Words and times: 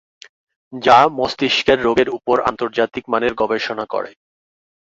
যা 0.73 0.97
মস্তিষ্কের 1.17 1.79
রোগের 1.81 2.09
উপর 2.17 2.35
আন্তর্জাতিক 2.49 3.03
মানের 3.09 3.33
গবেষণা 3.41 3.85
করে। 3.93 4.11